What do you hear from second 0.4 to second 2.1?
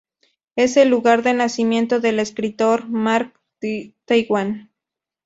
Es el lugar de nacimiento